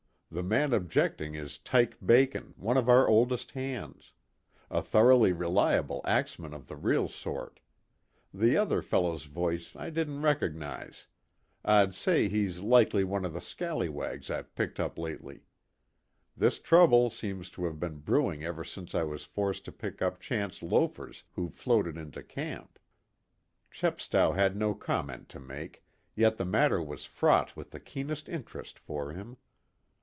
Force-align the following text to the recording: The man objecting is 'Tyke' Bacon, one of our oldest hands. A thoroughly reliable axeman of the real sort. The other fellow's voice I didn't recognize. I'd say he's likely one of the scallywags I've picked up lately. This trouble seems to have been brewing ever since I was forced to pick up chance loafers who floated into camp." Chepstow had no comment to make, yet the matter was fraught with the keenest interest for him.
The 0.33 0.43
man 0.43 0.71
objecting 0.71 1.35
is 1.35 1.57
'Tyke' 1.57 1.97
Bacon, 2.05 2.53
one 2.55 2.77
of 2.77 2.87
our 2.87 3.05
oldest 3.05 3.51
hands. 3.51 4.13
A 4.69 4.81
thoroughly 4.81 5.33
reliable 5.33 5.99
axeman 6.05 6.53
of 6.53 6.69
the 6.69 6.77
real 6.77 7.09
sort. 7.09 7.59
The 8.33 8.55
other 8.55 8.81
fellow's 8.81 9.25
voice 9.25 9.75
I 9.75 9.89
didn't 9.89 10.21
recognize. 10.21 11.07
I'd 11.65 11.93
say 11.93 12.29
he's 12.29 12.59
likely 12.59 13.03
one 13.03 13.25
of 13.25 13.33
the 13.33 13.41
scallywags 13.41 14.31
I've 14.31 14.55
picked 14.55 14.79
up 14.79 14.97
lately. 14.97 15.43
This 16.37 16.59
trouble 16.59 17.09
seems 17.09 17.49
to 17.49 17.65
have 17.65 17.77
been 17.77 17.97
brewing 17.97 18.41
ever 18.45 18.63
since 18.63 18.95
I 18.95 19.03
was 19.03 19.25
forced 19.25 19.65
to 19.65 19.73
pick 19.73 20.01
up 20.01 20.17
chance 20.21 20.63
loafers 20.63 21.25
who 21.33 21.49
floated 21.49 21.97
into 21.97 22.23
camp." 22.23 22.79
Chepstow 23.69 24.31
had 24.31 24.55
no 24.55 24.75
comment 24.75 25.27
to 25.27 25.41
make, 25.41 25.83
yet 26.15 26.37
the 26.37 26.45
matter 26.45 26.81
was 26.81 27.03
fraught 27.03 27.57
with 27.57 27.71
the 27.71 27.81
keenest 27.81 28.29
interest 28.29 28.79
for 28.79 29.11
him. 29.11 29.35